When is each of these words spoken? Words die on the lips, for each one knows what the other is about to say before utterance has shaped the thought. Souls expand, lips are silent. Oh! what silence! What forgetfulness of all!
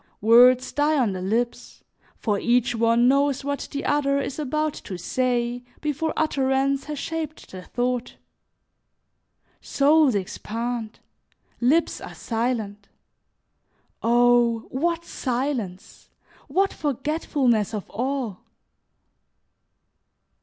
Words 0.21 0.71
die 0.71 0.97
on 0.97 1.11
the 1.13 1.21
lips, 1.21 1.83
for 2.15 2.39
each 2.39 2.73
one 2.73 3.07
knows 3.07 3.43
what 3.43 3.67
the 3.71 3.85
other 3.85 4.19
is 4.19 4.39
about 4.39 4.73
to 4.85 4.97
say 4.97 5.63
before 5.79 6.11
utterance 6.17 6.85
has 6.85 6.97
shaped 6.97 7.51
the 7.51 7.61
thought. 7.61 8.15
Souls 9.61 10.15
expand, 10.15 11.01
lips 11.59 12.01
are 12.01 12.15
silent. 12.15 12.89
Oh! 14.01 14.61
what 14.71 15.05
silence! 15.05 16.09
What 16.47 16.73
forgetfulness 16.73 17.71
of 17.75 17.87
all! 17.91 18.39